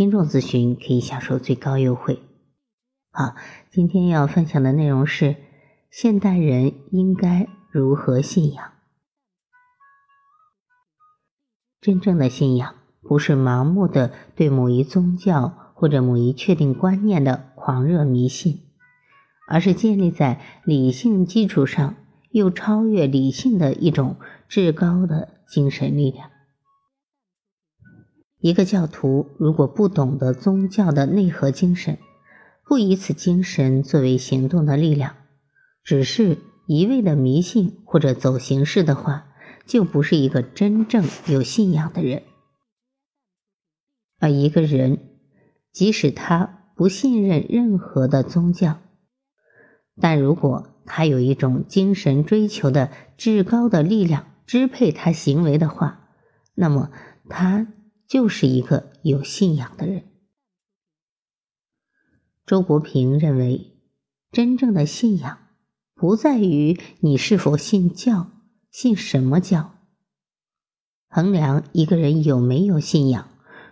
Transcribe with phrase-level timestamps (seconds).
[0.00, 2.22] 听众咨询可以享受最高优惠。
[3.10, 3.34] 好，
[3.70, 5.36] 今天要分享的内容是：
[5.90, 8.72] 现代人应该如何信仰？
[11.82, 18.62] 真正的信仰不是盲目的对某一宗教或者某一确定观念的狂热迷信，
[19.46, 21.96] 而是建立在理性基础上
[22.30, 24.16] 又超越理性的一种
[24.48, 26.30] 至高的精神力量。
[28.40, 31.98] 一个教徒如果不懂得宗教的内核精神，
[32.66, 35.16] 不以此精神作为行动的力量，
[35.84, 39.26] 只是一味的迷信或者走形式的话，
[39.66, 42.22] 就不是一个真正有信仰的人。
[44.18, 44.98] 而一个人，
[45.70, 48.78] 即使他不信任任何的宗教，
[50.00, 56.08] 但如果他有一种精神追求的至高的力量支配他行为的话，
[56.54, 56.90] 那么
[57.28, 57.66] 他。
[58.10, 60.02] 就是一个有信仰的人。
[62.44, 63.76] 周国平认为，
[64.32, 65.38] 真正的信仰
[65.94, 68.32] 不在于你是否信教、
[68.72, 69.76] 信什么教。
[71.08, 73.28] 衡量一个人有没有信仰，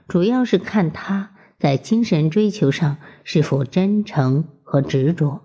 [0.07, 5.43] 主要是看他在精神追求上是否真诚和执着。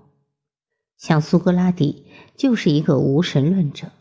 [0.98, 2.06] 像苏格拉底
[2.38, 3.92] 就是一个无神论者，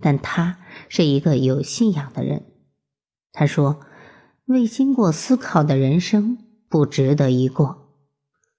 [0.00, 2.46] 但他是一个有信仰的人。
[3.30, 3.84] 他说。
[4.46, 6.36] 未经过思考的人生
[6.68, 7.88] 不值得一过，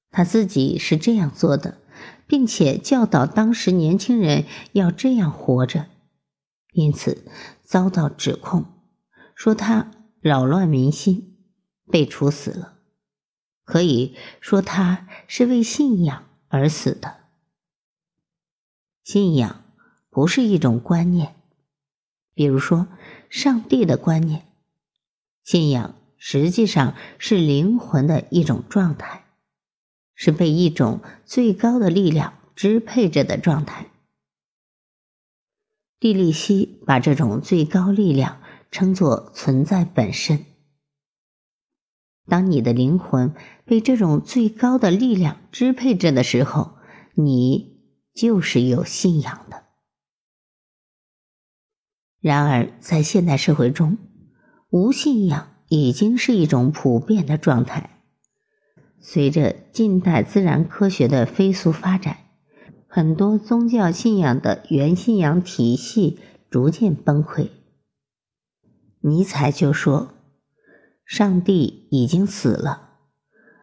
[0.10, 1.78] 他自己是这样做的，
[2.26, 5.86] 并且教导当时年轻人要这样活着，
[6.72, 7.28] 因此
[7.64, 8.66] 遭到指控，
[9.36, 9.92] 说他
[10.22, 11.38] 扰乱民心，
[11.92, 12.80] 被处死了。
[13.64, 17.18] 可以说他是为信仰而死的。
[19.04, 19.64] 信仰
[20.10, 21.36] 不是一种观念，
[22.34, 22.88] 比如说
[23.30, 24.45] 上帝的观念。
[25.46, 29.26] 信仰实际上是灵魂的一种状态，
[30.16, 33.92] 是被一种最高的力量支配着的状态。
[36.00, 38.42] 蒂利希把这种最高力量
[38.72, 40.46] 称作存在本身。
[42.28, 43.36] 当你的灵魂
[43.66, 46.80] 被这种最高的力量支配着的时候，
[47.14, 47.84] 你
[48.16, 49.64] 就是有信仰的。
[52.20, 54.00] 然而，在现代社会中，
[54.76, 58.02] 无信仰已经是一种普遍的状态。
[59.00, 62.18] 随着近代自然科学的飞速发展，
[62.86, 66.20] 很多宗教信仰的原信仰体系
[66.50, 67.48] 逐渐崩溃。
[69.00, 70.10] 尼采就说
[71.08, 72.90] ：“上帝已经死了，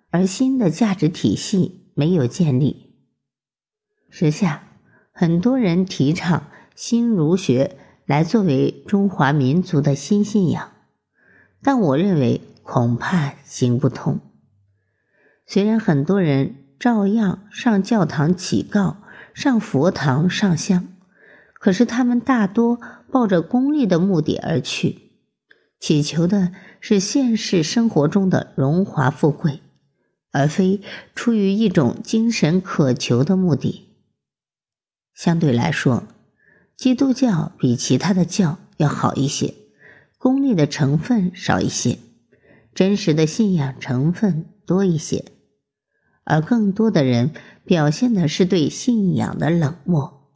[0.09, 2.95] 而新的价值体系没有建立。”
[4.09, 4.63] 时下，
[5.13, 10.72] 很多人提倡新儒学来作为中华民族的新信仰。
[11.63, 14.21] 但我认为恐怕行不通。
[15.47, 18.97] 虽然很多人照样上教堂祈告、
[19.35, 20.89] 上佛堂上香，
[21.55, 22.81] 可是他们大多
[23.11, 25.13] 抱着功利的目的而去，
[25.79, 29.61] 祈求的是现实生活中的荣华富贵，
[30.33, 30.81] 而非
[31.15, 33.89] 出于一种精神渴求的目的。
[35.15, 36.05] 相对来说，
[36.77, 39.55] 基督教比其他的教要好一些。
[40.23, 41.99] 功利的成分少一些，
[42.77, 45.33] 真实的信仰成分多一些，
[46.23, 47.33] 而更多的人
[47.65, 50.31] 表现的是对信仰的冷漠，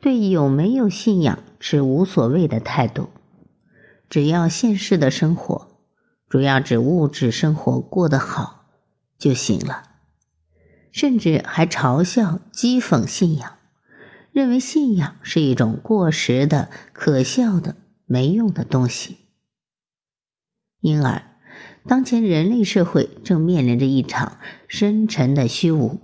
[0.00, 3.10] 对有没有信仰持无所谓的态度，
[4.08, 5.68] 只要现实的生活，
[6.28, 8.64] 主要指物质生活过得好
[9.16, 9.84] 就行了，
[10.90, 13.52] 甚至还嘲笑讥讽信仰，
[14.32, 17.76] 认为信仰是一种过时的、可笑的。
[18.12, 19.18] 没用的东西。
[20.80, 21.22] 因而，
[21.86, 26.00] 当前人类社会正面临着一场深沉的虚无，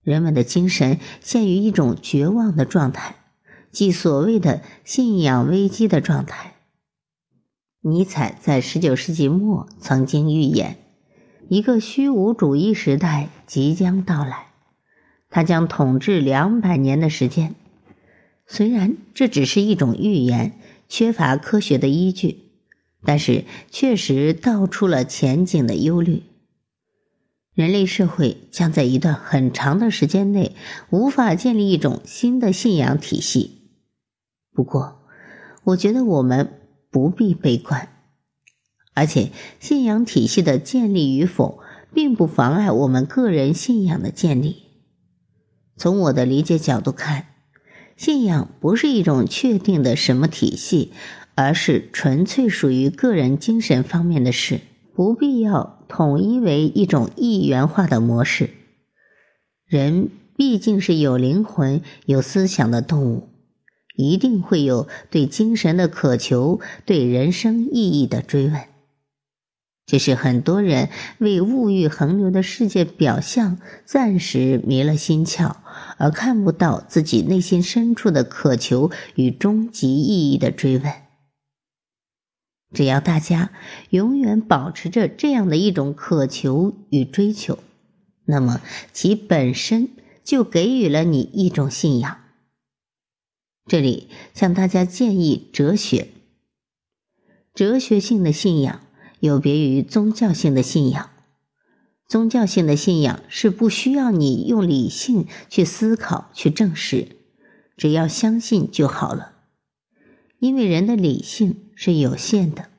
[0.00, 3.16] 人们的精神陷于一种绝望的状态，
[3.70, 6.54] 即所谓的信仰危机的状态。
[7.82, 10.78] 尼采在十九世纪末曾经预言，
[11.50, 14.46] 一个虚无主义时代即将到来，
[15.28, 17.54] 他将统治两百年的时间。
[18.46, 20.57] 虽然这只是一种预言。
[20.88, 22.50] 缺乏科学的依据，
[23.04, 26.22] 但是确实道出了前景的忧虑。
[27.54, 30.54] 人类社会将在一段很长的时间内
[30.90, 33.72] 无法建立一种新的信仰体系。
[34.52, 35.00] 不过，
[35.64, 36.60] 我觉得我们
[36.90, 37.88] 不必悲观，
[38.94, 41.60] 而且信仰体系的建立与否，
[41.92, 44.62] 并不妨碍我们个人信仰的建立。
[45.76, 47.26] 从我的理解角度看，
[47.98, 50.92] 信仰不是一种确定的什么体系，
[51.34, 54.60] 而是纯粹属于个人精神方面的事。
[54.94, 58.50] 不必要统一为一种一元化的模式。
[59.66, 63.28] 人毕竟是有灵魂、有思想的动物，
[63.96, 68.62] 一定会有对精神的渴求，对人生意义的追问。
[69.86, 75.56] 只是很多人为物欲横流的世界表象暂时迷了心窍，
[75.98, 80.92] 而看不到自己内心深处的渴求与终极意义的追问。
[82.72, 83.50] 只要大家
[83.90, 87.58] 永远保持着这样的一种渴求与追求，
[88.26, 88.60] 那么
[88.92, 89.88] 其本身
[90.22, 92.18] 就给予了你一种信仰。
[93.66, 96.08] 这里向大家建议哲学。
[97.54, 98.80] 哲学性的信仰
[99.20, 101.10] 有别于宗教性的信仰。
[102.08, 107.16] 宗教性的信仰是不需要你用理性去思考、去证实，
[107.76, 109.32] 只要相信就好了。
[110.40, 111.64] 因为人的理性。
[111.80, 112.70] 是有限的，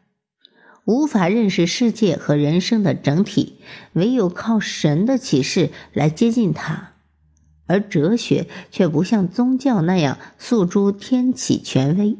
[0.83, 3.61] 无法认识世界和人生的整体，
[3.93, 6.95] 唯有靠神的启示来接近它。
[7.65, 12.17] 而哲学却不像宗教那样诉诸天启权威，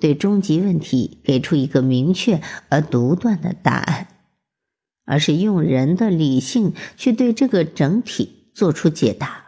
[0.00, 4.08] 对终极问题给出一个明确而独断的答案，
[5.08, 9.46] 而是用人的理性去对这个整体做出解答。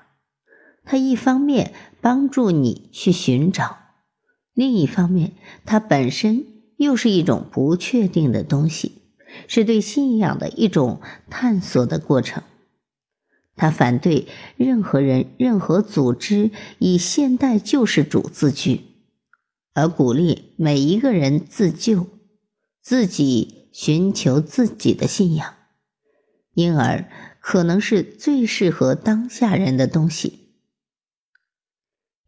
[0.84, 3.76] 它一方面帮助你去寻找，
[4.54, 5.34] 另一方面，
[5.64, 6.46] 它本身。
[6.80, 9.02] 又是一种不确定的东西，
[9.48, 12.42] 是对信仰的一种探索的过程。
[13.54, 14.26] 他反对
[14.56, 18.80] 任何人、任何组织以现代救世主自居，
[19.74, 22.06] 而鼓励每一个人自救，
[22.80, 25.54] 自己寻求自己的信仰，
[26.54, 30.54] 因而可能是最适合当下人的东西。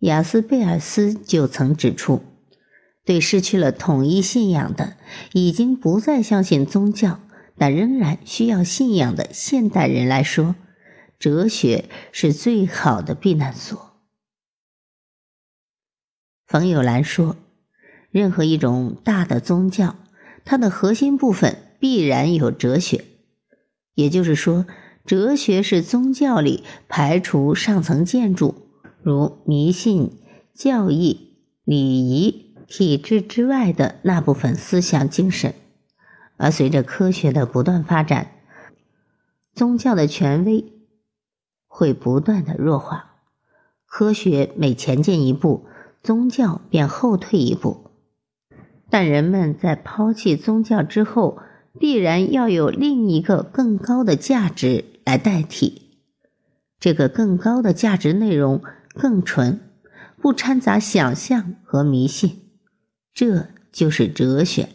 [0.01, 2.25] 雅斯贝尔斯就曾指出。
[3.05, 4.97] 对失去了统一信仰的、
[5.33, 7.21] 已经不再相信宗教
[7.57, 10.55] 但仍然需要信仰的现代人来说，
[11.19, 14.01] 哲学是最好的避难所。
[16.47, 17.37] 冯友兰说
[18.13, 19.97] ：“任何一种大的宗教，
[20.45, 23.05] 它的核心部分必然有哲学，
[23.95, 24.67] 也就是说，
[25.05, 28.55] 哲学是宗教里排除上层建筑，
[29.03, 30.19] 如迷信、
[30.55, 35.55] 教义、礼仪。”体制之外的那部分思想精神，
[36.39, 38.33] 而随着科学的不断发展，
[39.55, 40.73] 宗教的权威
[41.67, 43.17] 会不断的弱化。
[43.85, 45.67] 科学每前进一步，
[46.03, 47.82] 宗教便后退一步。
[48.93, 51.41] 但人们在抛弃宗教之后，
[51.81, 55.97] 必然要有另一个更高的价值来代替。
[56.79, 58.63] 这个更高的价值内容
[58.93, 59.61] 更纯，
[60.21, 62.51] 不掺杂想象和迷信。
[63.15, 64.69] 这就是哲学，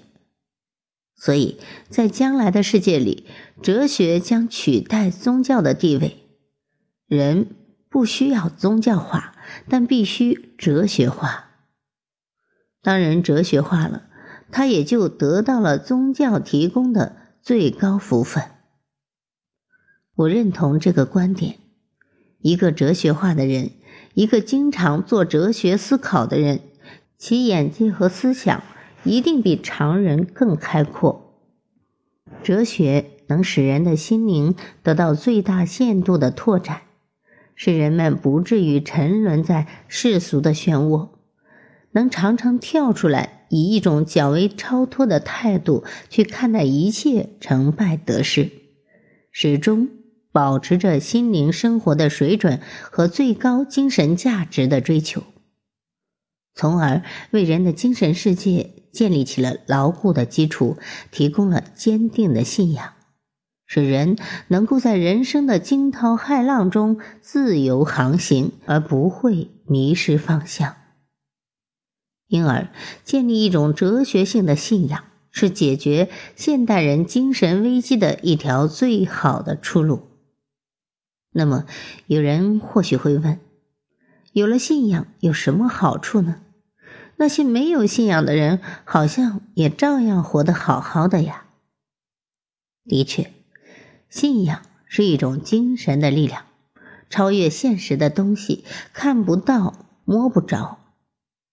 [1.15, 3.27] 所以在将来的世界里，
[3.61, 6.23] 哲学将取代宗教的地位。
[7.05, 7.49] 人
[7.87, 9.35] 不需要宗教化，
[9.69, 11.43] 但必须哲学化。
[12.81, 14.06] 当人哲学化了，
[14.51, 18.43] 他也就得到了宗教提供的最高福分。
[20.15, 21.57] 我认同这个观点：
[22.39, 23.71] 一个哲学化的人，
[24.13, 26.61] 一个经常做哲学思考的人。
[27.19, 28.61] 其眼界和思想
[29.03, 31.33] 一定比常人更开阔。
[32.43, 36.81] 哲学能使人的心灵得到最大限度的拓展，
[37.55, 41.09] 使人们不至于沉沦在世俗的漩涡，
[41.91, 48.51] 能常常跳出来，以一种较为超脱的态度去看待一切成败得失，
[49.31, 49.89] 始终
[50.31, 52.59] 保持着心灵生活的水准
[52.91, 55.23] 和最高精神价值的追求。
[56.53, 60.77] 从而为人的精神世界建立起了牢固的基础，
[61.11, 62.93] 提供了坚定的信仰，
[63.67, 70.75] 使人能够在人生的惊涛骇浪中自由航行，而不会迷失方向。
[72.27, 72.69] 因而，
[73.03, 80.07] 建立一种哲学性的信仰，是解决现代人精神危机的一条最好的出路。
[81.31, 81.65] 那么，
[82.07, 83.39] 有人或许会问：
[84.33, 86.41] 有了信仰有什么好处呢？
[87.19, 91.45] 那些没有信仰的人，好像也照样活得好好的呀。
[92.85, 93.33] 的确，
[94.09, 96.43] 信仰是一种精神的力量，
[97.09, 99.73] 超越现实的东西，看不到、
[100.05, 100.79] 摸不着，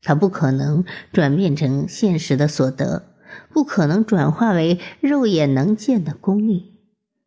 [0.05, 3.09] 它不可能转变成现实的所得，
[3.53, 6.75] 不可能转化为肉眼能见的功利。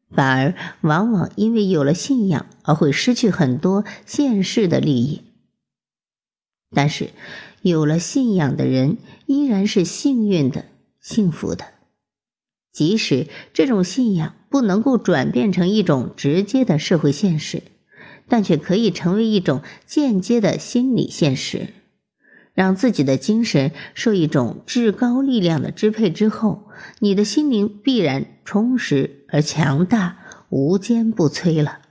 [0.10, 5.24] 反而往往因为有了信仰而会失去很多现世的利益。
[6.72, 7.10] 但是，
[7.62, 10.66] 有了信仰的人依然是幸运的、
[11.02, 11.66] 幸福的，
[12.72, 17.64] 即使这种信仰不能够转变成一种直接的社会现实，
[18.30, 21.74] 但却可以成为一种间接的心理现实。
[22.58, 26.64] 让自己的精神受一种至高力量的支配之后，
[26.98, 30.18] 你的心灵必然充实而强大，
[30.50, 31.82] 无坚不摧了。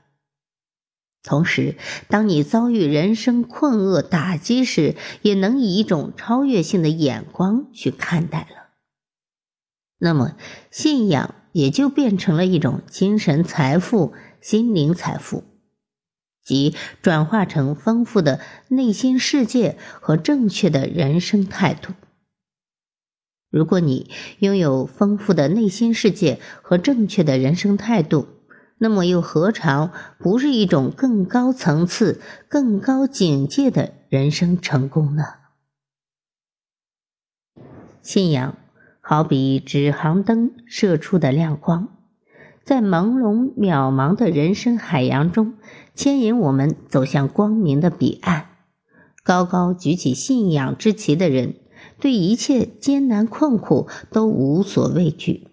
[1.22, 1.76] 同时，
[2.08, 8.70] 当你遭遇人生困厄打击时，也能以一种超越性的眼光去看待了。
[9.98, 10.36] 那么，
[10.72, 15.44] 信仰也就变成了一种精神财富、心灵财富。
[16.46, 18.38] 即转化成丰富的
[18.68, 21.92] 内心世界和正确的人生态度。
[23.50, 28.28] 如果你拥有丰富的内心世界和正确的人生态度，
[28.78, 35.24] 那么又何尝不是一种更高层次、更高境界的人生成功呢？
[38.02, 38.56] 信仰
[39.00, 41.88] 好比指航灯射出的亮光。
[42.62, 45.54] 在朦胧渺茫的人生海洋中，
[45.96, 48.50] 牵引我们走向光明的彼岸。
[49.24, 51.54] 高高举起信仰之旗的人，
[51.98, 55.48] 对一切艰难困苦都无所畏惧；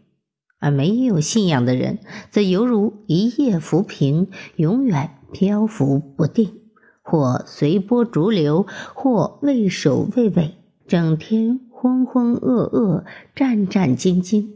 [0.59, 6.59] 而没有信仰的人，则犹如一叶浮萍，永远漂浮不定，
[7.01, 14.49] 或随波逐流，或畏首畏尾，整天浑浑噩噩、战战兢兢，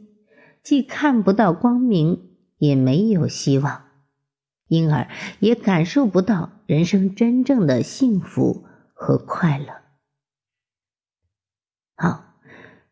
[0.61, 2.19] 既看不到光明。
[2.59, 3.83] 也没有希望，
[4.67, 5.07] 因而
[5.39, 9.67] 也感受不到人生真正的幸福和快乐。
[11.95, 12.35] 好，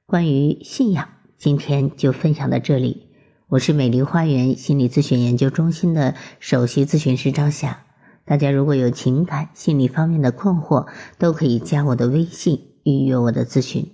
[0.05, 3.11] 关于信仰，今天就分享到这里。
[3.47, 7.85] 我是美丽花园心理咨询研究中心的首席咨询师张霞。
[8.25, 10.89] 大家如果有情感、心理方面的困惑，
[11.19, 13.91] 都可以加我的微信预约我的咨询。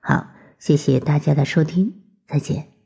[0.00, 2.77] 好，谢谢大家的收听，再见。